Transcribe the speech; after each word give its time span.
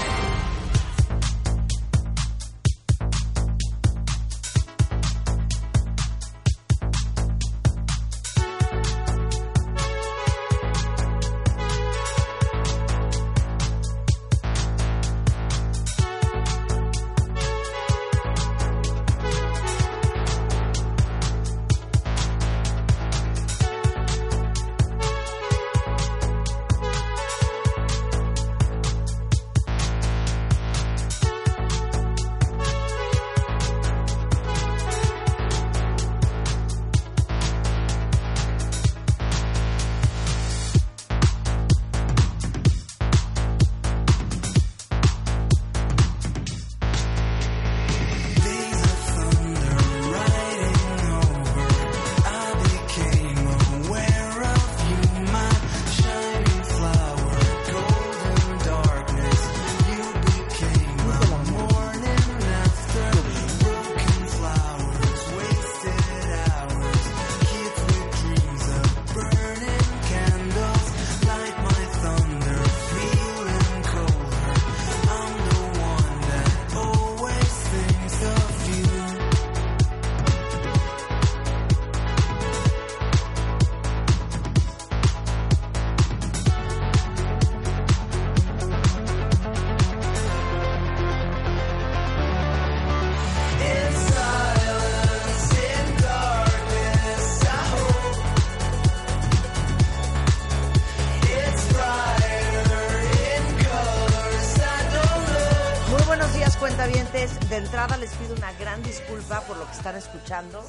Una 108.32 108.52
gran 108.52 108.82
disculpa 108.82 109.40
por 109.42 109.56
lo 109.56 109.66
que 109.66 109.72
están 109.72 109.96
escuchando. 109.96 110.64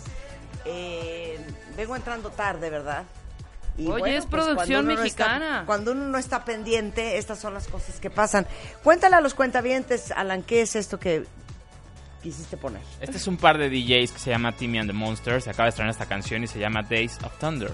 Eh, 0.66 1.40
vengo 1.76 1.96
entrando 1.96 2.30
tarde, 2.32 2.70
¿verdad? 2.70 3.04
Y 3.78 3.88
Oye, 3.90 4.18
es 4.18 4.26
cuando 4.26 4.46
producción 4.54 4.86
no 4.88 4.96
mexicana. 4.96 5.48
está- 5.62 5.66
cuando 5.66 5.92
uno 5.94 6.06
no 6.08 6.18
está 6.18 6.46
pendiente, 6.46 7.18
estas 7.18 7.40
son 7.40 7.54
las 7.56 7.68
cosas 7.68 8.00
que 8.00 8.10
pasan. 8.10 8.46
Cuéntale 8.84 9.16
a 9.16 9.22
los 9.22 9.34
cuentavientes, 9.34 10.12
Alan, 10.12 10.44
¿qué 10.44 10.62
es 10.62 10.76
esto 10.76 11.00
que 11.00 11.26
quisiste 12.22 12.56
poner? 12.56 12.82
Este 13.02 13.18
es 13.18 13.26
un 13.28 13.38
par 13.38 13.58
de 13.58 13.70
DJs 13.70 14.12
que 14.12 14.20
se 14.20 14.30
llama 14.30 14.52
Timmy 14.52 14.78
and 14.78 14.90
the 14.90 14.94
Monsters. 14.94 15.46
Se 15.46 15.50
acaba 15.50 15.66
de 15.66 15.70
estrenar 15.72 15.92
esta 15.92 16.06
canción 16.06 16.44
y 16.44 16.48
se 16.48 16.60
llama 16.60 16.84
Days 16.84 17.18
of 17.24 17.38
Thunder. 17.40 17.72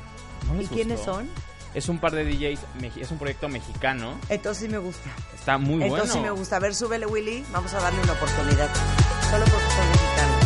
¿No 0.48 0.62
¿Y 0.62 0.68
quiénes 0.68 0.98
gustó? 1.00 1.16
son? 1.16 1.30
Es 1.76 1.88
un 1.90 2.00
par 2.00 2.14
de 2.14 2.24
DJs, 2.24 2.62
es 3.00 3.12
un 3.12 3.20
proyecto 3.20 3.48
mexicano. 3.50 4.18
Entonces 4.30 4.64
sí 4.64 4.70
me 4.70 4.80
gusta. 4.80 5.10
Está 5.36 5.58
muy 5.60 5.76
bueno. 5.80 5.96
Entonces 5.98 6.14
sí 6.16 6.20
me 6.22 6.32
gusta. 6.32 6.56
A 6.56 6.60
ver, 6.60 6.74
súbele, 6.74 7.06
Willy. 7.06 7.46
Vamos 7.52 7.74
a 7.74 7.80
darle 7.82 8.02
una 8.02 8.14
oportunidad. 8.14 8.70
Solo 9.30 9.46
porque 9.46 9.70
son 9.76 9.90
mexicanos. 9.90 10.46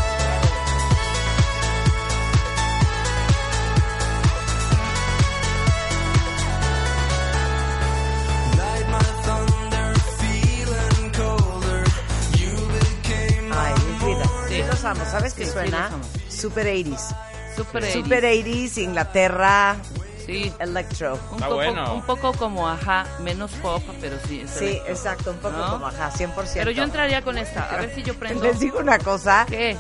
Ay, 13.55 13.73
mi 13.87 14.13
vida. 14.13 14.25
Sí, 14.47 14.63
los 14.67 14.83
amo. 14.85 15.01
¿Sabes 15.09 15.33
qué 15.33 15.43
Sí, 15.43 15.47
sí, 15.49 15.53
suena? 15.53 15.83
los 15.85 15.93
amo. 15.93 16.03
Super 16.29 16.67
80s. 16.67 17.15
Super 17.55 17.83
Super 17.91 18.23
80s. 18.23 18.43
80s, 18.45 18.77
Inglaterra, 18.83 19.75
Sí. 20.25 20.53
electro. 20.59 21.13
Un 21.29 21.35
Está 21.35 21.45
poco, 21.47 21.55
bueno. 21.55 21.93
un 21.93 22.01
poco 22.03 22.33
como 22.33 22.67
ajá, 22.69 23.05
menos 23.21 23.51
pop, 23.53 23.81
pero 24.01 24.17
sí. 24.27 24.41
es 24.41 24.49
Sí, 24.51 24.65
electro. 24.65 24.91
exacto, 24.93 25.31
un 25.31 25.37
poco 25.37 25.57
¿No? 25.57 25.69
como 25.71 25.87
ajá, 25.87 26.11
100%. 26.11 26.51
Pero 26.55 26.71
yo 26.71 26.83
entraría 26.83 27.21
con 27.21 27.37
esta, 27.37 27.63
a 27.69 27.77
ver 27.77 27.93
si 27.93 28.03
yo 28.03 28.13
prendo. 28.15 28.43
Les 28.43 28.59
digo 28.59 28.79
una 28.79 28.99
cosa. 28.99 29.45
¿Qué? 29.49 29.75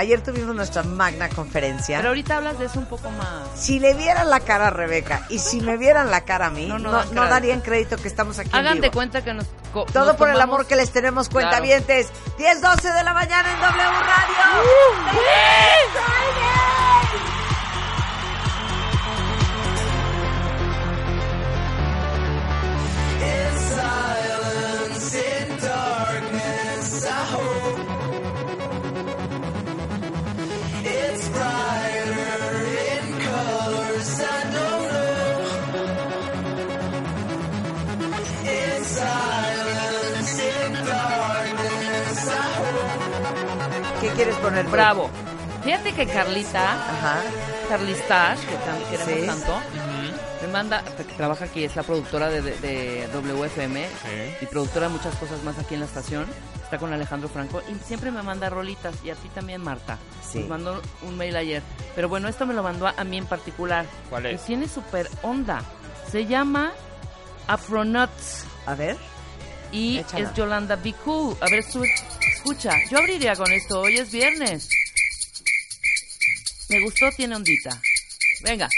Ayer 0.00 0.22
tuvimos 0.22 0.54
nuestra 0.54 0.84
magna 0.84 1.28
conferencia. 1.28 1.96
Pero 1.96 2.10
ahorita 2.10 2.36
hablas 2.36 2.56
de 2.60 2.66
eso 2.66 2.78
un 2.78 2.86
poco 2.86 3.10
más. 3.10 3.48
si 3.56 3.80
le 3.80 3.94
vieran 3.94 4.30
la 4.30 4.38
cara 4.38 4.68
a 4.68 4.70
Rebeca 4.70 5.26
y 5.28 5.40
si 5.40 5.60
me 5.60 5.76
vieran 5.76 6.08
la 6.12 6.20
cara 6.20 6.46
a 6.46 6.50
mí, 6.50 6.66
No, 6.66 6.78
no, 6.78 7.04
no 7.06 7.26
darían 7.26 7.60
crédito 7.62 7.96
que 7.96 8.06
estamos 8.06 8.38
aquí 8.38 8.48
en 8.50 8.54
Hagan 8.54 8.80
de 8.80 8.92
cuenta 8.92 9.24
que 9.24 9.34
nos. 9.34 9.46
Todo 9.92 10.06
nos 10.06 10.14
por 10.16 10.30
el 10.30 10.40
amor 10.40 10.66
que 10.66 10.76
les 10.76 10.92
tenemos 10.92 11.28
Claro. 11.28 11.48
cuentavientes. 11.48 12.10
10, 12.38 12.62
12 12.62 12.92
de 12.92 13.02
la 13.02 13.12
mañana 13.12 13.50
en 13.52 13.58
W 13.60 14.00
Radio. 14.00 15.10
¡Feliz 15.10 16.47
quieres 44.18 44.36
poner? 44.36 44.66
Bravo. 44.66 45.08
Fíjate 45.64 45.92
que 45.92 46.06
Carlita, 46.06 46.72
Ajá. 46.72 47.20
Carlistash, 47.68 48.40
que 48.40 48.54
tan, 48.56 48.78
queremos 48.90 49.14
Sí. 49.20 49.26
tanto, 49.26 49.60
me 50.42 50.48
manda, 50.48 50.82
que 50.96 51.04
trabaja 51.04 51.44
aquí, 51.44 51.62
es 51.64 51.76
la 51.76 51.82
productora 51.84 52.28
de, 52.28 52.42
de- 52.42 52.56
de 52.58 53.08
WFM 53.12 53.84
Sí. 53.86 54.34
y 54.40 54.46
productora 54.46 54.86
de 54.88 54.92
muchas 54.94 55.14
cosas 55.16 55.42
más 55.44 55.56
aquí 55.58 55.74
en 55.74 55.80
la 55.80 55.86
estación. 55.86 56.26
Está 56.64 56.78
con 56.78 56.92
Alejandro 56.92 57.28
Franco 57.28 57.62
y 57.70 57.74
siempre 57.86 58.10
me 58.10 58.22
manda 58.22 58.50
rolitas 58.50 58.94
y 59.04 59.10
a 59.10 59.14
ti 59.14 59.28
también, 59.30 59.62
Marta. 59.62 59.98
Sí. 60.26 60.40
Me 60.40 60.48
mandó 60.48 60.82
un 61.02 61.16
mail 61.16 61.36
ayer. 61.36 61.62
Pero 61.94 62.08
bueno, 62.08 62.28
esto 62.28 62.44
me 62.46 62.54
lo 62.54 62.62
mandó 62.62 62.86
a, 62.88 62.94
a 62.96 63.04
mí 63.04 63.18
en 63.18 63.26
particular. 63.26 63.86
¿Cuál 64.10 64.26
es? 64.26 64.42
Y 64.42 64.46
tiene 64.46 64.68
súper 64.68 65.08
onda. 65.22 65.60
Se 66.10 66.26
llama 66.26 66.72
Afronauts 67.46 68.44
A 68.66 68.74
ver. 68.74 68.96
Y 69.72 69.98
Échala. 69.98 70.28
es 70.30 70.34
Yolanda 70.36 70.78
Cool. 71.04 71.36
A 71.40 71.46
ver, 71.48 71.62
su- 71.62 71.84
escucha. 72.34 72.72
Yo 72.90 72.98
abriría 72.98 73.34
con 73.36 73.50
esto. 73.52 73.80
Hoy 73.80 73.98
es 73.98 74.10
viernes. 74.10 74.68
Me 76.68 76.80
gustó, 76.82 77.10
tiene 77.16 77.34
ondita. 77.36 77.80
Venga. 78.42 78.68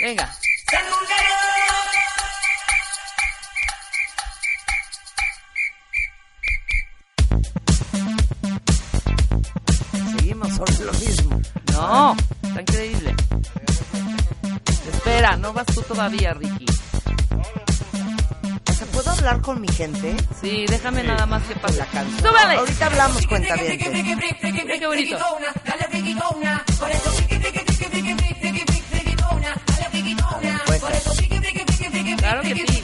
Venga. 0.00 0.34
Seguimos 10.16 10.54
sobre 10.54 10.84
lo 10.84 10.92
mismo. 10.92 11.40
No, 11.72 12.16
está 12.42 12.60
increíble. 12.60 13.14
Espera, 14.92 15.36
no 15.36 15.52
vas 15.52 15.66
tú 15.66 15.82
todavía, 15.82 16.34
Ricky. 16.34 16.66
O 19.20 19.22
sea, 19.22 19.28
¿puedo 19.28 19.32
hablar 19.32 19.42
con 19.42 19.60
mi 19.60 19.68
gente? 19.68 20.16
Sí, 20.40 20.64
déjame 20.66 21.02
nada 21.02 21.26
más 21.26 21.42
que 21.42 21.54
pase. 21.56 21.78
La 21.78 21.86
canción. 21.86 22.20
¡Súbele! 22.20 22.54
Ahorita 22.56 22.86
hablamos, 22.86 23.26
cuenta 23.26 23.54
bien. 23.56 23.78
Qué 23.78 24.86
bonito. 24.86 25.18
Claro 32.18 32.42
que 32.42 32.54
sí. 32.54 32.82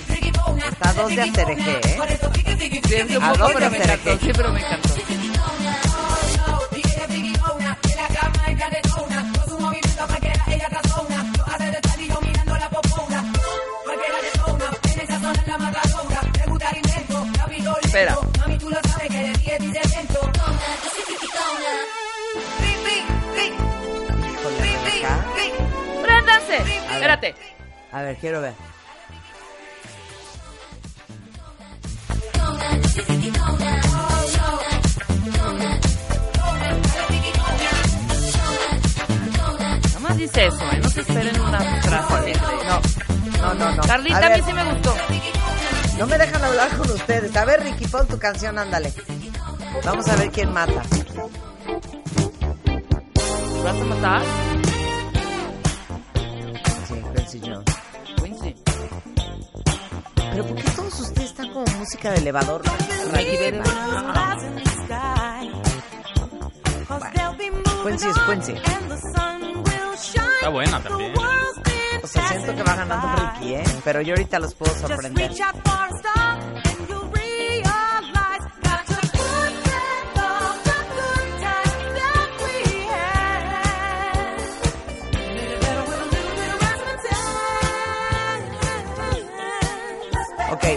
Está 0.72 0.92
dos 0.94 1.14
de 1.14 1.22
atereje, 1.22 1.70
¿eh? 1.70 1.98
Sí, 2.86 2.94
es 2.94 3.16
un 3.16 3.22
¿A 3.22 3.32
poco, 3.32 3.50
pero 3.54 3.70
me 3.70 3.76
encantó. 3.78 4.18
Sí, 4.18 4.30
pero 4.34 4.52
me 4.52 4.60
encantó. 4.60 5.15
Espérate. 27.06 27.36
A 27.92 28.02
ver, 28.02 28.16
quiero 28.16 28.40
ver. 28.40 28.52
Nada 39.84 40.00
más 40.00 40.16
dice 40.16 40.46
eso, 40.46 40.56
¿eh? 40.56 40.80
No 40.82 40.88
se 40.88 41.00
esperen 41.02 41.40
una 41.40 41.60
frase. 41.60 42.32
No, 43.40 43.54
no, 43.54 43.54
no, 43.54 43.74
no. 43.76 43.82
Carlita, 43.84 44.26
a 44.26 44.36
mí 44.36 44.42
sí 44.44 44.52
me 44.52 44.64
gustó. 44.64 44.96
no 45.98 46.06
me 46.08 46.18
dejan 46.18 46.42
hablar 46.44 46.76
con 46.76 46.90
ustedes. 46.90 47.36
A 47.36 47.44
ver, 47.44 47.62
Ricky, 47.62 47.86
pon 47.86 48.08
tu 48.08 48.18
canción, 48.18 48.58
ándale. 48.58 48.92
Vamos 49.84 50.08
a 50.08 50.16
ver 50.16 50.32
quién 50.32 50.52
mata. 50.52 50.82
¿Vas 53.62 53.80
a 53.80 53.84
matar? 53.84 54.55
Música 61.86 62.10
de 62.10 62.18
elevador? 62.18 62.62
Vete. 63.12 63.62
Quincy 67.84 68.08
es 68.08 68.18
Quincy. 68.18 68.54
Está 70.34 70.48
buena 70.48 70.82
también. 70.82 71.12
O 72.02 72.06
sea, 72.08 72.28
siento 72.28 72.56
que 72.56 72.62
va 72.64 72.74
ganando 72.74 73.08
Ricky, 73.14 73.54
¿eh? 73.54 73.64
Pero 73.84 74.00
yo 74.00 74.14
ahorita 74.14 74.40
los 74.40 74.54
puedo 74.54 74.74
sorprender. 74.74 75.30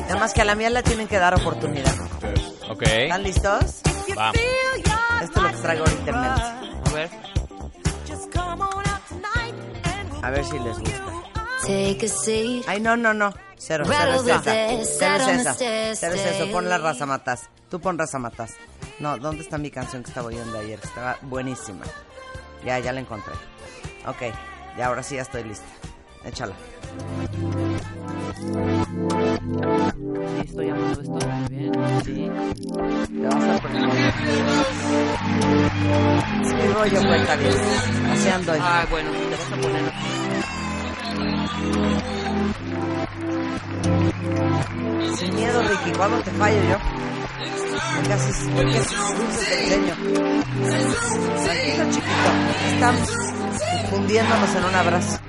Nada 0.02 0.18
más 0.18 0.34
que 0.34 0.42
a 0.42 0.46
la 0.46 0.56
mía 0.56 0.70
le 0.70 0.84
tienen 0.84 1.08
que 1.08 1.18
dar 1.18 1.34
oportunidad. 1.36 1.94
Ok. 2.70 2.84
¿Están 2.84 3.24
listos? 3.24 3.82
Vamos. 4.16 4.38
Esto 5.22 5.40
es 5.40 5.44
lo 5.44 5.50
que 5.50 5.58
traigo 5.58 5.86
ahorita 5.86 6.12
en 6.12 6.22
mente. 6.22 6.42
A 6.42 6.94
ver. 6.94 7.10
A 10.22 10.30
ver 10.32 10.46
si 10.46 10.60
les 10.60 10.80
gusta. 10.80 11.06
Take 11.62 12.06
a 12.06 12.10
seat. 12.10 12.64
Ay, 12.68 12.80
no, 12.82 12.96
no, 12.96 13.14
no. 13.14 13.34
Cero, 13.58 13.84
cero 13.88 14.14
es 14.16 14.22
esa. 14.28 14.42
Cero 14.42 14.74
es 14.80 15.40
esa. 15.42 15.54
Cero 15.54 16.14
es 16.16 16.26
eso. 16.26 16.52
Pon 16.52 16.70
la 16.70 16.78
raza 16.78 17.06
matas. 17.06 17.50
Tú 17.70 17.80
pon 17.80 17.98
raza 17.98 18.20
matas. 18.20 18.54
No, 19.00 19.18
¿dónde 19.18 19.44
está 19.44 19.58
mi 19.58 19.70
canción 19.70 20.04
que 20.04 20.10
estaba 20.10 20.28
oyendo 20.28 20.58
ayer? 20.58 20.80
Estaba 20.82 21.18
buenísima. 21.22 21.86
Ya, 22.66 22.80
ya 22.80 22.92
la 22.92 23.02
encontré. 23.02 23.34
Ok, 24.08 24.34
ya 24.78 24.88
ahora 24.88 25.04
sí 25.04 25.16
ya 25.16 25.22
estoy 25.22 25.44
lista. 25.44 25.66
Échala. 26.24 26.56
Estoy 30.44 30.70
amando 30.70 31.02
esto 31.02 31.12
muy 31.12 31.48
bien. 31.50 31.72
Sí. 32.06 32.30
Te 33.20 33.28
vas 33.28 33.44
a 33.44 33.62
poner. 33.62 33.90
Es 36.42 36.54
mi 36.54 36.74
rollo, 36.74 37.08
cuenta 37.08 37.36
bien. 37.38 37.54
Así 38.12 38.30
ando 38.30 38.56
yo. 38.56 38.62
Ay, 38.64 38.86
bueno, 38.92 39.10
te 39.12 39.36
vas 39.36 39.52
a 39.52 39.56
poner. 39.62 39.94
Sin 45.18 45.36
miedo, 45.36 45.62
Ricky. 45.64 45.92
¿Cuándo 45.98 46.18
te 46.22 46.32
fallo 46.32 46.58
yo? 46.70 46.78
Porque 47.96 48.14
así 48.14 48.30
es- 48.30 48.50
porque 48.56 48.78
así 48.78 48.96
es 48.96 49.18
dulce 49.18 49.46
te 49.46 49.64
enseño. 49.64 49.96
Tranquilo, 51.44 51.84
chiquito. 51.92 52.30
Estamos 52.74 53.10
fundiéndonos 53.90 54.56
en 54.56 54.64
un 54.66 54.76
abrazo. 54.76 55.20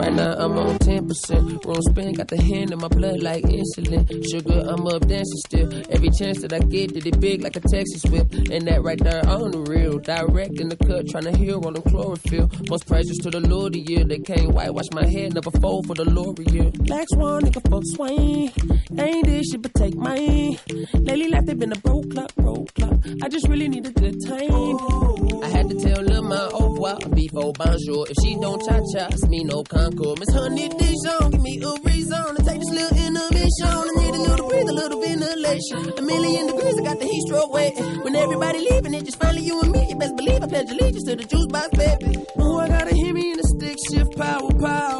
Right 0.00 0.14
now 0.14 0.32
I'm 0.32 0.56
on 0.56 0.78
10%. 0.78 1.66
Room 1.66 1.82
spin 1.82 2.14
got 2.14 2.28
the 2.28 2.40
hand 2.40 2.72
in 2.72 2.78
my 2.78 2.88
blood 2.88 3.20
like 3.20 3.44
insulin. 3.44 4.08
Sugar, 4.30 4.64
I'm 4.66 4.86
up 4.86 5.06
dancing 5.06 5.42
still. 5.44 5.68
Every 5.90 6.08
chance 6.08 6.40
that 6.40 6.54
I 6.54 6.60
get, 6.60 6.94
did 6.94 7.06
it 7.06 7.20
big 7.20 7.42
like 7.42 7.54
a 7.56 7.60
Texas 7.60 8.02
whip. 8.06 8.32
And 8.32 8.66
that 8.66 8.82
right 8.82 8.98
there 8.98 9.20
on 9.28 9.50
the 9.50 9.58
real. 9.58 9.98
Direct 9.98 10.58
in 10.58 10.70
the 10.70 10.76
cut, 10.76 11.06
trying 11.08 11.24
to 11.24 11.36
heal 11.36 11.60
on 11.66 11.74
the 11.74 11.82
chlorophyll. 11.82 12.50
Most 12.70 12.86
precious 12.86 13.18
to 13.18 13.30
the 13.30 13.40
Lord 13.40 13.76
of 13.76 13.90
year. 13.90 14.02
They 14.04 14.20
can't 14.20 14.54
whitewash 14.54 14.88
my 14.92 15.04
head, 15.04 15.34
never 15.34 15.50
fold 15.50 15.86
for 15.86 15.94
the 15.94 16.08
L'Oreal. 16.08 16.72
Black 16.86 17.06
Swan, 17.10 17.42
nigga, 17.42 17.60
fuck 17.68 17.82
swing. 17.84 18.50
Ain't 18.98 19.26
this 19.26 19.50
shit, 19.50 19.60
but 19.60 19.74
take 19.74 19.96
mine. 19.96 20.56
Lately 20.94 21.28
life, 21.28 21.44
they 21.44 21.52
been 21.52 21.72
a 21.72 21.76
broke 21.76 22.10
clock, 22.10 22.34
broke 22.36 22.72
clock. 22.72 22.94
I 23.22 23.28
just 23.28 23.46
really 23.48 23.68
need 23.68 23.86
a 23.86 23.92
good 23.92 24.16
time. 24.26 25.29
I 25.42 25.48
had 25.48 25.68
to 25.70 25.74
tell 25.76 26.02
Lil' 26.02 26.22
my 26.22 26.48
au 26.52 26.72
revoir 26.72 26.98
before 27.14 27.52
bonjour. 27.52 28.06
If 28.10 28.16
she 28.22 28.36
don't 28.36 28.60
cha 28.66 28.76
cha, 28.92 29.06
it's 29.10 29.26
me 29.28 29.44
no 29.44 29.62
concord. 29.62 30.18
Miss 30.20 30.32
Honey 30.34 30.68
Dijon, 30.68 31.30
give 31.30 31.42
me 31.42 31.60
a 31.62 31.72
reason 31.84 32.36
to 32.36 32.42
take 32.44 32.60
this 32.60 32.70
little 32.70 32.96
intermission. 32.98 33.66
I 33.66 33.90
need 33.96 34.14
a 34.14 34.22
little 34.22 34.48
breathe, 34.48 34.68
a 34.68 34.72
little 34.72 35.00
ventilation. 35.00 35.92
A 35.98 36.02
million 36.02 36.46
degrees, 36.46 36.78
I 36.78 36.82
got 36.82 36.98
the 37.00 37.06
heat 37.06 37.22
stroke 37.26 37.52
waiting. 37.52 38.02
When 38.04 38.16
everybody 38.16 38.58
leaving, 38.70 38.94
it 38.94 39.04
just 39.04 39.18
finally 39.18 39.42
you 39.42 39.60
and 39.60 39.72
me. 39.72 39.88
You 39.88 39.96
best 39.96 40.16
believe 40.16 40.42
I 40.42 40.46
pledge 40.46 40.70
allegiance 40.70 41.04
to 41.04 41.16
the 41.16 41.24
juice 41.24 41.46
box, 41.46 41.68
baby. 41.76 42.24
Oh, 42.38 42.58
I 42.58 42.68
gotta 42.68 42.94
hear 42.94 43.14
me 43.14 43.32
in 43.32 43.36
the 43.38 43.44
stick 43.44 43.76
shift, 43.90 44.16
power, 44.16 44.50
power. 44.60 44.99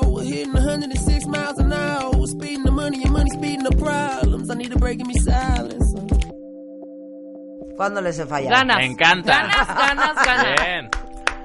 ¿Cuándo 7.80 8.02
les 8.02 8.18
he 8.18 8.26
fallado? 8.26 8.56
Ganas. 8.56 8.76
Me 8.76 8.84
encanta. 8.84 9.40
Ganas, 9.40 9.68
ganas, 9.68 10.14
ganas. 10.26 10.66
Bien. 10.66 10.90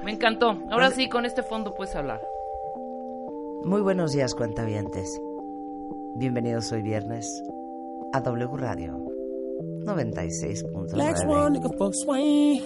Me 0.04 0.10
encantó. 0.12 0.58
Ahora 0.70 0.90
sí, 0.90 1.08
con 1.08 1.24
este 1.24 1.42
fondo 1.42 1.72
puedes 1.72 1.96
hablar. 1.96 2.20
Muy 3.64 3.80
buenos 3.80 4.12
días, 4.12 4.34
cuentavientes. 4.34 5.18
Bienvenidos 6.14 6.70
hoy 6.72 6.82
viernes 6.82 7.42
a 8.12 8.20
W 8.20 8.50
Radio 8.54 9.05
Black 9.86 11.16
Swan, 11.16 11.54
96.9. 11.54 11.56
nigga, 11.56 11.78
fuck 11.78 11.94
swing. 11.94 12.58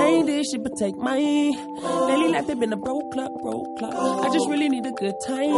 Ain't 0.00 0.26
this 0.26 0.50
shit, 0.50 0.62
but 0.62 0.72
take 0.78 0.96
mine. 0.96 1.50
Lately 2.06 2.28
life, 2.28 2.46
they 2.46 2.54
been 2.54 2.72
a 2.72 2.76
broke 2.76 3.10
clock, 3.12 3.32
broke 3.42 3.78
clock. 3.78 3.94
I 4.24 4.32
just 4.32 4.48
really 4.48 4.68
need 4.68 4.86
a 4.86 4.92
good 4.92 5.14
time. 5.26 5.50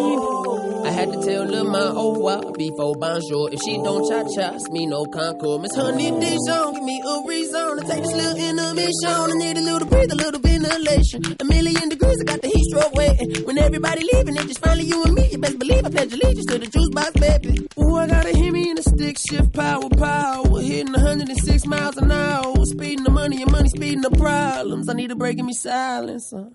I 0.87 0.91
had 0.91 1.13
to 1.13 1.21
tell 1.23 1.45
Lil' 1.45 1.65
my 1.69 1.93
au 1.93 2.15
revoir 2.15 2.53
before 2.57 2.95
bonjour. 2.95 3.53
If 3.53 3.61
she 3.61 3.77
don't 3.77 4.09
cha 4.09 4.25
cha, 4.35 4.57
me 4.71 4.87
no 4.87 5.05
concord. 5.05 5.61
Miss 5.61 5.75
Honey 5.77 6.11
Dijon, 6.11 6.75
give 6.75 6.85
me 6.85 7.03
a 7.05 7.23
reason 7.29 7.77
to 7.77 7.83
take 7.87 8.03
this 8.03 8.13
little 8.15 8.37
intermission. 8.39 9.13
I 9.13 9.33
need 9.35 9.59
a 9.59 9.61
little 9.61 9.89
breathe, 9.89 10.13
a 10.13 10.15
little 10.15 10.41
ventilation. 10.41 11.37
A 11.39 11.45
million 11.45 11.91
degrees, 11.91 12.17
I 12.23 12.25
got 12.25 12.41
the 12.41 12.49
heat 12.49 12.65
stroke 12.71 12.95
waiting. 12.95 13.45
When 13.45 13.59
everybody 13.59 14.09
leaving, 14.11 14.37
it 14.37 14.47
just 14.49 14.61
finally 14.61 14.87
you 14.87 15.05
and 15.05 15.13
me. 15.15 15.29
You 15.31 15.39
best 15.39 15.59
believe 15.59 15.85
I 15.85 15.91
pledge 15.91 16.15
allegiance 16.15 16.47
to 16.47 16.59
the 16.59 16.67
juice 16.67 16.89
box, 16.91 17.13
baby. 17.21 17.69
Ooh, 17.79 17.97
I 17.97 18.07
gotta 18.07 18.31
hear 18.31 18.53
me 18.53 18.71
in 18.71 18.77
the 18.77 18.83
stick 18.83 19.19
shift, 19.19 19.53
power, 19.53 19.89
power. 19.91 20.61
Hitting 20.61 20.95
106 21.11 21.67
miles 21.67 21.97
an 21.97 22.13
hour. 22.13 22.55
Speeding 22.67 23.03
the 23.03 23.11
money 23.11 23.43
and 23.43 23.51
money 23.51 23.69
speeding 23.69 24.01
the 24.01 24.11
problems. 24.11 24.89
I 24.89 24.93
need 24.93 25.11
a 25.11 25.17
break 25.17 25.39
in 25.39 25.47
me 25.47 25.53
silence. 25.53 26.33
uh. 26.33 26.51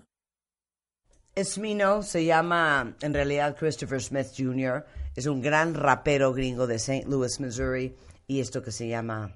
Smino 1.36 2.02
se 2.02 2.24
llama 2.24 2.94
en 3.02 3.12
realidad 3.12 3.54
Christopher 3.58 4.00
Smith 4.00 4.32
Jr. 4.34 4.86
Es 5.14 5.26
un 5.26 5.42
gran 5.42 5.74
rapero 5.74 6.32
gringo 6.32 6.66
de 6.66 6.76
St. 6.76 7.04
Louis, 7.06 7.38
Missouri. 7.38 7.94
Y 8.26 8.40
esto 8.40 8.62
que 8.62 8.70
se 8.72 8.88
llama 8.88 9.30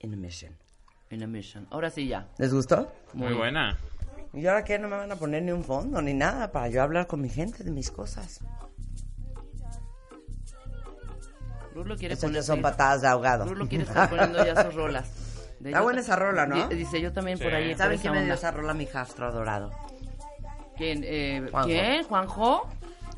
In 0.00 0.12
a 0.12 0.16
Mission. 0.16 0.54
In 1.10 1.22
a 1.22 1.26
mission. 1.26 1.66
Ahora 1.70 1.88
sí 1.90 2.06
ya. 2.06 2.28
¿Les 2.36 2.52
gustó? 2.52 2.92
Muy 3.14 3.32
buena. 3.32 3.78
¿Y 4.34 4.46
ahora 4.46 4.62
qué? 4.62 4.78
No 4.78 4.88
me 4.88 4.96
van 4.96 5.10
a 5.10 5.16
poner 5.16 5.42
ni 5.42 5.52
un 5.52 5.64
fondo 5.64 6.02
ni 6.02 6.12
nada 6.12 6.52
para 6.52 6.68
yo 6.68 6.82
hablar 6.82 7.06
con 7.06 7.22
mi 7.22 7.30
gente 7.30 7.64
de 7.64 7.70
mis 7.70 7.90
cosas. 7.90 8.40
Rulo 11.74 11.96
quiere 11.96 12.14
Estas 12.14 12.28
ya 12.30 12.34
poner. 12.34 12.42
son 12.44 12.62
patadas 12.62 13.02
de 13.02 13.08
ahogado. 13.08 13.44
Rulo 13.44 13.68
quiere 13.68 13.84
estar 13.84 14.08
poniendo 14.10 14.44
ya 14.44 14.64
sus 14.64 14.74
rolas. 14.74 15.08
De 15.60 15.68
Está 15.70 15.78
yo 15.80 15.84
buena 15.84 16.00
esa 16.00 16.16
rola, 16.16 16.46
¿no? 16.46 16.68
Di- 16.68 16.74
Dice 16.76 17.00
yo 17.00 17.12
también 17.12 17.38
por 17.38 17.48
Sí. 17.50 17.54
ahí. 17.54 17.68
por 17.70 17.78
¿Saben 17.78 17.92
esa 17.94 18.02
quién 18.02 18.14
me 18.14 18.24
dio 18.24 18.34
esa 18.34 18.50
rola? 18.50 18.74
Mi 18.74 18.86
jastro 18.86 19.26
adorado. 19.26 19.70
¿Quién? 20.76 21.02
Eh, 21.04 21.46
Juanjo. 21.50 21.68
¿Quién? 21.68 22.04
¿Juanjo? 22.04 22.68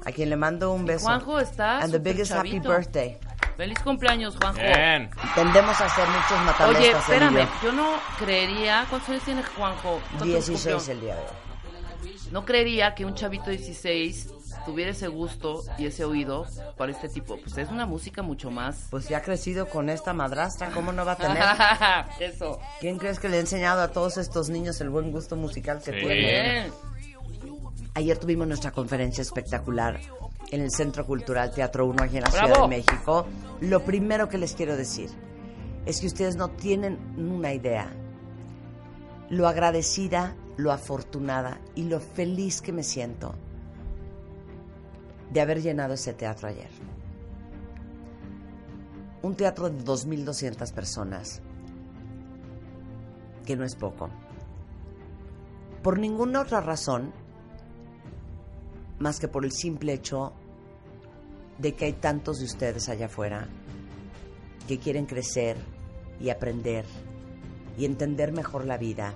A 0.04 0.10
quien 0.12 0.30
le 0.30 0.36
mando 0.36 0.72
un 0.72 0.84
beso. 0.84 1.04
Juanjo 1.06 1.38
está 1.38 1.78
And 1.78 1.92
the 1.92 1.98
biggest 1.98 2.32
happy 2.32 2.50
chavito. 2.50 2.68
birthday. 2.70 3.18
Feliz 3.56 3.78
cumpleaños, 3.80 4.36
Juanjo. 4.36 4.60
Bien. 4.60 5.08
Tendemos 5.36 5.80
a 5.80 5.84
hacer 5.84 6.04
muchos 6.08 6.68
Oye, 6.68 6.78
él 6.88 6.94
y 6.94 6.98
espérame, 6.98 7.36
yo. 7.38 7.48
yo 7.64 7.72
no 7.72 7.90
creería... 8.18 8.86
¿Cuántos 8.90 9.10
años 9.10 9.22
tiene 9.24 9.42
Juanjo? 9.44 10.00
¿Cuántos 10.08 10.26
16 10.26 10.74
cumplió? 10.74 10.92
el 10.94 11.00
día 11.00 11.14
de 11.14 11.20
hoy. 11.20 12.22
No 12.32 12.44
creería 12.46 12.94
que 12.94 13.04
un 13.04 13.14
chavito 13.14 13.50
de 13.50 13.58
16 13.58 14.28
tuviera 14.64 14.90
ese 14.90 15.08
gusto 15.08 15.62
y 15.78 15.86
ese 15.86 16.04
oído 16.04 16.46
para 16.76 16.92
este 16.92 17.08
tipo. 17.08 17.36
Pues 17.36 17.56
es 17.58 17.70
una 17.70 17.86
música 17.86 18.22
mucho 18.22 18.50
más... 18.50 18.86
Pues 18.90 19.08
ya 19.08 19.18
ha 19.18 19.22
crecido 19.22 19.68
con 19.68 19.88
esta 19.88 20.12
madrastra, 20.12 20.70
¿cómo 20.70 20.92
no 20.92 21.04
va 21.04 21.12
a 21.12 21.16
tener? 21.16 21.42
Eso. 22.32 22.58
¿Quién 22.80 22.98
crees 22.98 23.18
que 23.18 23.28
le 23.28 23.36
ha 23.36 23.40
enseñado 23.40 23.80
a 23.82 23.88
todos 23.88 24.16
estos 24.16 24.48
niños 24.48 24.80
el 24.80 24.90
buen 24.90 25.10
gusto 25.12 25.36
musical 25.36 25.80
que 25.82 25.92
Sí. 25.92 25.98
tienen? 26.00 26.72
Ayer 27.94 28.16
tuvimos 28.18 28.46
nuestra 28.48 28.70
conferencia 28.70 29.20
espectacular 29.22 30.00
en 30.50 30.60
el 30.62 30.70
Centro 30.70 31.04
Cultural 31.06 31.52
Teatro 31.52 31.86
1 31.86 32.02
aquí 32.04 32.16
en 32.16 32.22
la 32.24 32.30
¡Bravo! 32.30 32.46
Ciudad 32.54 32.62
de 32.62 32.76
México. 32.76 33.26
Lo 33.60 33.84
primero 33.84 34.28
que 34.28 34.38
les 34.38 34.54
quiero 34.54 34.76
decir 34.76 35.10
es 35.84 36.00
que 36.00 36.06
ustedes 36.06 36.36
no 36.36 36.48
tienen 36.50 36.98
una 37.18 37.52
idea 37.52 37.92
lo 39.28 39.48
agradecida, 39.48 40.34
lo 40.58 40.72
afortunada 40.72 41.58
y 41.74 41.84
lo 41.84 42.00
feliz 42.00 42.60
que 42.60 42.70
me 42.72 42.82
siento 42.82 43.34
de 45.32 45.40
haber 45.40 45.62
llenado 45.62 45.94
ese 45.94 46.12
teatro 46.12 46.48
ayer. 46.48 46.68
Un 49.22 49.34
teatro 49.34 49.70
de 49.70 49.82
2.200 49.82 50.72
personas, 50.72 51.40
que 53.46 53.56
no 53.56 53.64
es 53.64 53.74
poco. 53.76 54.10
Por 55.82 55.98
ninguna 55.98 56.40
otra 56.40 56.60
razón 56.60 57.12
más 58.98 59.18
que 59.18 59.28
por 59.28 59.44
el 59.44 59.52
simple 59.52 59.94
hecho 59.94 60.32
de 61.58 61.74
que 61.74 61.86
hay 61.86 61.92
tantos 61.94 62.38
de 62.38 62.44
ustedes 62.44 62.88
allá 62.88 63.06
afuera 63.06 63.48
que 64.68 64.78
quieren 64.78 65.06
crecer 65.06 65.56
y 66.20 66.30
aprender 66.30 66.84
y 67.76 67.84
entender 67.84 68.32
mejor 68.32 68.64
la 68.64 68.76
vida 68.76 69.12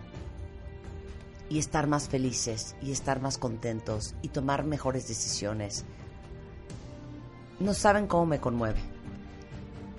y 1.49 1.59
estar 1.59 1.87
más 1.87 2.09
felices 2.09 2.75
y 2.83 2.91
estar 2.91 3.21
más 3.21 3.39
contentos 3.39 4.15
y 4.23 4.29
tomar 4.29 4.65
mejores 4.65 5.07
decisiones. 5.07 5.85
No 7.59 7.73
saben 7.73 8.07
cómo 8.07 8.27
me 8.27 8.41
conmueve. 8.41 8.81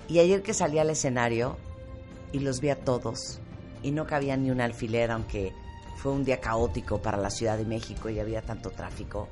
Y 0.08 0.20
ayer 0.20 0.42
que 0.42 0.54
salí 0.54 0.78
al 0.78 0.90
escenario 0.90 1.56
y 2.32 2.38
los 2.38 2.60
vi 2.60 2.70
a 2.70 2.84
todos 2.84 3.40
y 3.82 3.90
no 3.90 4.06
cabía 4.06 4.36
ni 4.36 4.50
un 4.50 4.60
alfiler, 4.60 5.10
aunque 5.10 5.52
fue 5.96 6.12
un 6.12 6.24
día 6.24 6.40
caótico 6.40 7.02
para 7.02 7.18
la 7.18 7.30
Ciudad 7.30 7.58
de 7.58 7.64
México 7.64 8.08
y 8.08 8.20
había 8.20 8.42
tanto 8.42 8.70
tráfico. 8.70 9.28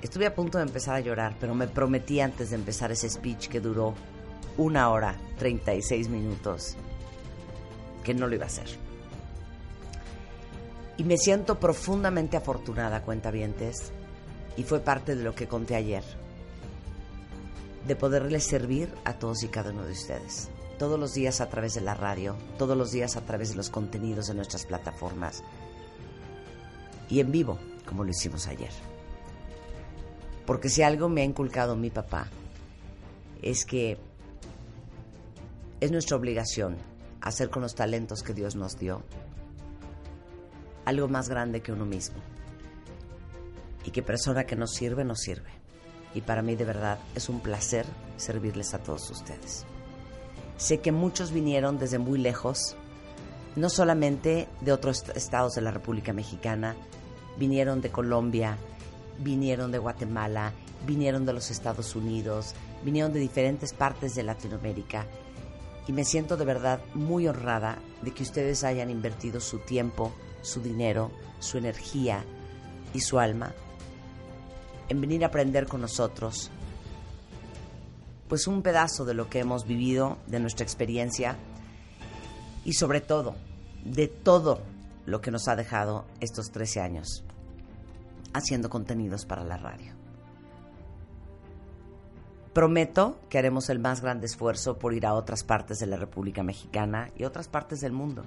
Estuve 0.00 0.26
a 0.26 0.34
punto 0.34 0.58
de 0.58 0.64
empezar 0.64 0.94
a 0.94 1.00
llorar, 1.00 1.34
pero 1.40 1.54
me 1.54 1.66
prometí 1.66 2.20
antes 2.20 2.50
de 2.50 2.56
empezar 2.56 2.92
ese 2.92 3.08
speech 3.08 3.48
que 3.48 3.60
duró 3.60 3.94
una 4.56 4.90
hora 4.90 5.16
36 5.38 6.08
minutos 6.08 6.76
que 8.04 8.14
no 8.14 8.26
lo 8.26 8.34
iba 8.34 8.44
a 8.44 8.48
hacer. 8.48 8.68
Y 10.96 11.04
me 11.04 11.16
siento 11.16 11.58
profundamente 11.58 12.36
afortunada, 12.36 13.02
cuentavientes, 13.02 13.92
y 14.56 14.62
fue 14.62 14.80
parte 14.80 15.16
de 15.16 15.24
lo 15.24 15.34
que 15.34 15.48
conté 15.48 15.74
ayer, 15.74 16.04
de 17.86 17.96
poderles 17.96 18.44
servir 18.44 18.92
a 19.04 19.14
todos 19.14 19.42
y 19.42 19.48
cada 19.48 19.70
uno 19.70 19.84
de 19.84 19.92
ustedes. 19.92 20.48
Todos 20.78 20.98
los 20.98 21.14
días 21.14 21.40
a 21.40 21.48
través 21.48 21.74
de 21.74 21.80
la 21.80 21.94
radio, 21.94 22.36
todos 22.58 22.76
los 22.76 22.90
días 22.90 23.16
a 23.16 23.20
través 23.20 23.50
de 23.50 23.56
los 23.56 23.70
contenidos 23.70 24.26
de 24.26 24.34
nuestras 24.34 24.66
plataformas 24.66 25.44
y 27.08 27.20
en 27.20 27.30
vivo, 27.30 27.58
como 27.86 28.04
lo 28.04 28.10
hicimos 28.10 28.46
ayer. 28.48 28.72
Porque 30.46 30.68
si 30.68 30.82
algo 30.82 31.08
me 31.08 31.22
ha 31.22 31.24
inculcado 31.24 31.76
mi 31.76 31.90
papá, 31.90 32.28
es 33.40 33.64
que 33.64 33.98
es 35.80 35.90
nuestra 35.90 36.16
obligación 36.16 36.76
hacer 37.20 37.50
con 37.50 37.62
los 37.62 37.74
talentos 37.74 38.22
que 38.22 38.34
Dios 38.34 38.56
nos 38.56 38.78
dio 38.78 39.02
algo 40.84 41.08
más 41.08 41.28
grande 41.28 41.60
que 41.60 41.72
uno 41.72 41.86
mismo. 41.86 42.16
Y 43.84 43.90
que 43.90 44.02
persona 44.02 44.44
que 44.44 44.56
nos 44.56 44.72
sirve, 44.72 45.04
nos 45.04 45.20
sirve. 45.20 45.63
Y 46.14 46.20
para 46.20 46.42
mí 46.42 46.54
de 46.54 46.64
verdad 46.64 46.98
es 47.14 47.28
un 47.28 47.40
placer 47.40 47.86
servirles 48.16 48.74
a 48.74 48.78
todos 48.78 49.10
ustedes. 49.10 49.66
Sé 50.56 50.78
que 50.78 50.92
muchos 50.92 51.32
vinieron 51.32 51.78
desde 51.78 51.98
muy 51.98 52.18
lejos, 52.18 52.76
no 53.56 53.68
solamente 53.68 54.48
de 54.60 54.72
otros 54.72 55.04
estados 55.14 55.54
de 55.54 55.62
la 55.62 55.72
República 55.72 56.12
Mexicana, 56.12 56.76
vinieron 57.36 57.80
de 57.80 57.90
Colombia, 57.90 58.56
vinieron 59.18 59.72
de 59.72 59.78
Guatemala, 59.78 60.52
vinieron 60.86 61.26
de 61.26 61.32
los 61.32 61.50
Estados 61.50 61.96
Unidos, 61.96 62.54
vinieron 62.84 63.12
de 63.12 63.20
diferentes 63.20 63.72
partes 63.72 64.14
de 64.14 64.22
Latinoamérica. 64.22 65.06
Y 65.88 65.92
me 65.92 66.04
siento 66.04 66.36
de 66.36 66.44
verdad 66.44 66.80
muy 66.94 67.26
honrada 67.26 67.78
de 68.02 68.12
que 68.12 68.22
ustedes 68.22 68.64
hayan 68.64 68.90
invertido 68.90 69.40
su 69.40 69.58
tiempo, 69.58 70.12
su 70.42 70.62
dinero, 70.62 71.10
su 71.40 71.58
energía 71.58 72.24
y 72.92 73.00
su 73.00 73.18
alma 73.18 73.52
en 74.88 75.00
venir 75.00 75.24
a 75.24 75.28
aprender 75.28 75.66
con 75.66 75.80
nosotros 75.80 76.50
pues 78.28 78.46
un 78.46 78.62
pedazo 78.62 79.04
de 79.04 79.14
lo 79.14 79.28
que 79.28 79.40
hemos 79.40 79.66
vivido, 79.66 80.18
de 80.26 80.40
nuestra 80.40 80.64
experiencia 80.64 81.36
y 82.64 82.72
sobre 82.72 83.00
todo 83.00 83.36
de 83.84 84.08
todo 84.08 84.60
lo 85.06 85.20
que 85.20 85.30
nos 85.30 85.46
ha 85.48 85.56
dejado 85.56 86.06
estos 86.20 86.50
13 86.50 86.80
años 86.80 87.24
haciendo 88.32 88.68
contenidos 88.68 89.26
para 89.26 89.44
la 89.44 89.56
radio. 89.56 89.92
Prometo 92.52 93.18
que 93.28 93.38
haremos 93.38 93.68
el 93.68 93.78
más 93.78 94.00
grande 94.00 94.26
esfuerzo 94.26 94.78
por 94.78 94.94
ir 94.94 95.06
a 95.06 95.14
otras 95.14 95.44
partes 95.44 95.78
de 95.78 95.86
la 95.86 95.96
República 95.96 96.42
Mexicana 96.42 97.10
y 97.16 97.24
otras 97.24 97.48
partes 97.48 97.80
del 97.80 97.92
mundo, 97.92 98.24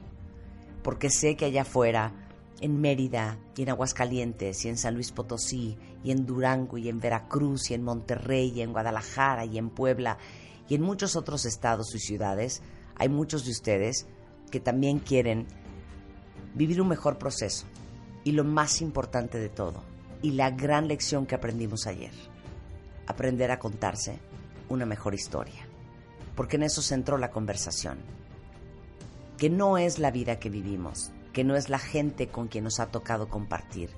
porque 0.83 1.09
sé 1.09 1.35
que 1.35 1.45
allá 1.45 1.61
afuera, 1.61 2.11
en 2.59 2.79
Mérida 2.81 3.37
y 3.55 3.63
en 3.63 3.69
Aguascalientes 3.69 4.65
y 4.65 4.69
en 4.69 4.77
San 4.77 4.95
Luis 4.95 5.11
Potosí 5.11 5.77
y 6.03 6.11
en 6.11 6.25
Durango 6.25 6.77
y 6.77 6.89
en 6.89 6.99
Veracruz 6.99 7.71
y 7.71 7.73
en 7.73 7.83
Monterrey 7.83 8.51
y 8.55 8.61
en 8.61 8.71
Guadalajara 8.71 9.45
y 9.45 9.57
en 9.57 9.69
Puebla 9.69 10.17
y 10.69 10.75
en 10.75 10.81
muchos 10.81 11.15
otros 11.15 11.45
estados 11.45 11.93
y 11.95 11.99
ciudades, 11.99 12.61
hay 12.95 13.09
muchos 13.09 13.45
de 13.45 13.51
ustedes 13.51 14.05
que 14.51 14.59
también 14.59 14.99
quieren 14.99 15.47
vivir 16.55 16.81
un 16.81 16.87
mejor 16.87 17.17
proceso 17.17 17.65
y 18.23 18.31
lo 18.31 18.43
más 18.43 18.81
importante 18.81 19.37
de 19.39 19.49
todo, 19.49 19.83
y 20.21 20.31
la 20.31 20.51
gran 20.51 20.87
lección 20.87 21.25
que 21.25 21.35
aprendimos 21.35 21.87
ayer, 21.87 22.11
aprender 23.05 23.51
a 23.51 23.59
contarse 23.59 24.19
una 24.67 24.85
mejor 24.85 25.13
historia, 25.13 25.65
porque 26.35 26.57
en 26.57 26.63
eso 26.63 26.81
centró 26.81 27.17
la 27.17 27.31
conversación, 27.31 27.99
que 29.37 29.49
no 29.49 29.77
es 29.77 29.99
la 29.99 30.11
vida 30.11 30.39
que 30.39 30.49
vivimos, 30.49 31.11
que 31.37 31.43
no 31.43 31.55
es 31.55 31.69
la 31.69 31.77
gente 31.77 32.29
con 32.29 32.47
quien 32.47 32.63
nos 32.63 32.79
ha 32.79 32.87
tocado 32.87 33.29
compartir, 33.29 33.91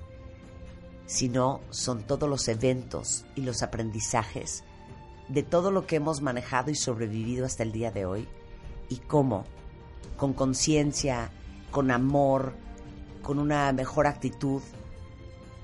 sino 1.06 1.62
son 1.70 2.02
todos 2.02 2.28
los 2.28 2.46
eventos 2.48 3.24
y 3.34 3.40
los 3.40 3.62
aprendizajes 3.62 4.62
de 5.28 5.42
todo 5.42 5.70
lo 5.70 5.86
que 5.86 5.96
hemos 5.96 6.20
manejado 6.20 6.70
y 6.70 6.74
sobrevivido 6.74 7.46
hasta 7.46 7.62
el 7.62 7.72
día 7.72 7.92
de 7.92 8.04
hoy 8.04 8.28
y 8.90 8.98
cómo, 8.98 9.46
con 10.18 10.34
conciencia, 10.34 11.30
con 11.70 11.90
amor, 11.90 12.52
con 13.22 13.38
una 13.38 13.72
mejor 13.72 14.06
actitud, 14.06 14.60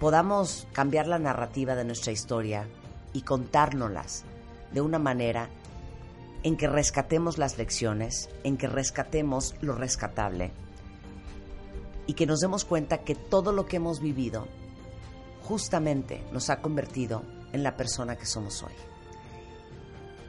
podamos 0.00 0.66
cambiar 0.72 1.06
la 1.06 1.18
narrativa 1.18 1.74
de 1.74 1.84
nuestra 1.84 2.10
historia 2.10 2.66
y 3.12 3.20
contárnoslas 3.20 4.24
de 4.72 4.80
una 4.80 4.98
manera 4.98 5.50
en 6.42 6.56
que 6.56 6.68
rescatemos 6.68 7.36
las 7.36 7.58
lecciones, 7.58 8.30
en 8.44 8.56
que 8.56 8.66
rescatemos 8.66 9.54
lo 9.60 9.74
rescatable 9.74 10.52
y 12.06 12.14
que 12.14 12.26
nos 12.26 12.40
demos 12.40 12.64
cuenta 12.64 12.98
que 12.98 13.14
todo 13.14 13.52
lo 13.52 13.66
que 13.66 13.76
hemos 13.76 14.00
vivido 14.00 14.46
justamente 15.42 16.22
nos 16.32 16.50
ha 16.50 16.60
convertido 16.60 17.22
en 17.52 17.62
la 17.62 17.76
persona 17.76 18.16
que 18.16 18.26
somos 18.26 18.62
hoy. 18.62 18.72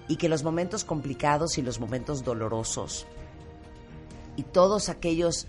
Y 0.08 0.16
que 0.16 0.30
los 0.30 0.44
momentos 0.44 0.84
complicados 0.84 1.58
y 1.58 1.62
los 1.62 1.80
momentos 1.80 2.24
dolorosos 2.24 3.06
y 4.36 4.44
todos 4.44 4.90
aquellos 4.90 5.48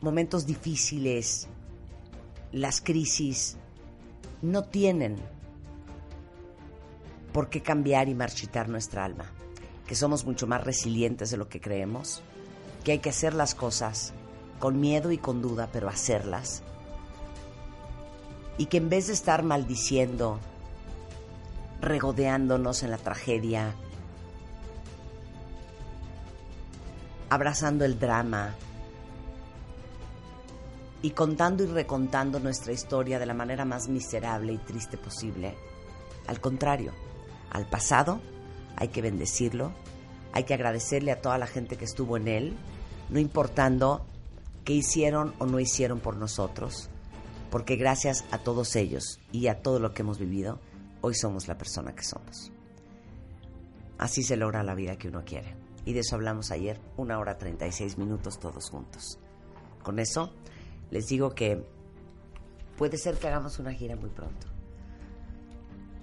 momentos 0.00 0.46
difíciles, 0.46 1.48
las 2.52 2.80
crisis, 2.80 3.56
no 4.42 4.64
tienen 4.64 5.16
por 7.32 7.48
qué 7.48 7.62
cambiar 7.62 8.08
y 8.08 8.14
marchitar 8.14 8.68
nuestra 8.68 9.04
alma, 9.04 9.26
que 9.86 9.94
somos 9.94 10.24
mucho 10.24 10.46
más 10.46 10.64
resilientes 10.64 11.30
de 11.30 11.36
lo 11.36 11.48
que 11.48 11.60
creemos, 11.60 12.22
que 12.84 12.92
hay 12.92 12.98
que 12.98 13.10
hacer 13.10 13.34
las 13.34 13.54
cosas 13.54 14.12
con 14.60 14.78
miedo 14.78 15.10
y 15.10 15.18
con 15.18 15.42
duda, 15.42 15.68
pero 15.72 15.88
hacerlas, 15.88 16.62
y 18.58 18.66
que 18.66 18.76
en 18.76 18.88
vez 18.88 19.08
de 19.08 19.14
estar 19.14 19.42
maldiciendo, 19.42 20.38
regodeándonos 21.80 22.84
en 22.84 22.90
la 22.92 22.98
tragedia, 22.98 23.74
abrazando 27.30 27.84
el 27.84 27.98
drama, 27.98 28.54
y 31.02 31.10
contando 31.10 31.64
y 31.64 31.66
recontando 31.66 32.40
nuestra 32.40 32.72
historia 32.72 33.18
de 33.18 33.26
la 33.26 33.34
manera 33.34 33.64
más 33.64 33.88
miserable 33.88 34.52
y 34.52 34.58
triste 34.58 34.98
posible. 34.98 35.54
Al 36.26 36.40
contrario, 36.40 36.92
al 37.50 37.66
pasado 37.66 38.20
hay 38.76 38.88
que 38.88 39.02
bendecirlo, 39.02 39.72
hay 40.32 40.44
que 40.44 40.54
agradecerle 40.54 41.12
a 41.12 41.20
toda 41.20 41.38
la 41.38 41.46
gente 41.46 41.76
que 41.76 41.86
estuvo 41.86 42.16
en 42.16 42.28
él, 42.28 42.56
no 43.08 43.18
importando 43.18 44.04
qué 44.64 44.74
hicieron 44.74 45.34
o 45.38 45.46
no 45.46 45.60
hicieron 45.60 46.00
por 46.00 46.16
nosotros, 46.16 46.90
porque 47.50 47.76
gracias 47.76 48.24
a 48.30 48.38
todos 48.38 48.76
ellos 48.76 49.18
y 49.32 49.48
a 49.48 49.62
todo 49.62 49.80
lo 49.80 49.92
que 49.92 50.02
hemos 50.02 50.18
vivido, 50.18 50.60
hoy 51.00 51.14
somos 51.14 51.48
la 51.48 51.58
persona 51.58 51.94
que 51.94 52.04
somos. 52.04 52.52
Así 53.98 54.22
se 54.22 54.36
logra 54.36 54.62
la 54.62 54.74
vida 54.74 54.96
que 54.96 55.08
uno 55.08 55.24
quiere. 55.24 55.54
Y 55.84 55.92
de 55.92 56.00
eso 56.00 56.14
hablamos 56.14 56.50
ayer, 56.50 56.80
una 56.96 57.18
hora 57.18 57.38
36 57.38 57.98
minutos 57.98 58.38
todos 58.38 58.70
juntos. 58.70 59.18
Con 59.82 59.98
eso 59.98 60.32
les 60.90 61.06
digo 61.06 61.34
que 61.34 61.64
puede 62.76 62.98
ser 62.98 63.16
que 63.18 63.28
hagamos 63.28 63.58
una 63.58 63.72
gira 63.72 63.96
muy 63.96 64.10
pronto. 64.10 64.46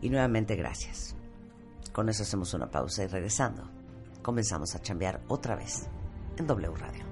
Y 0.01 0.09
nuevamente 0.09 0.55
gracias. 0.55 1.15
Con 1.91 2.09
eso 2.09 2.23
hacemos 2.23 2.53
una 2.53 2.69
pausa 2.69 3.03
y 3.03 3.07
regresando, 3.07 3.63
comenzamos 4.21 4.75
a 4.75 4.81
chambear 4.81 5.21
otra 5.27 5.55
vez 5.55 5.87
en 6.37 6.45
W 6.45 6.75
Radio. 6.75 7.06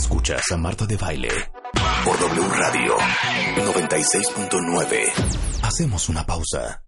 Escuchas 0.00 0.50
a 0.50 0.56
Marta 0.56 0.86
de 0.86 0.96
Baile 0.96 1.28
por 2.06 2.18
W 2.18 2.48
Radio 2.48 2.96
96.9. 3.66 5.12
Hacemos 5.62 6.08
una 6.08 6.24
pausa. 6.24 6.82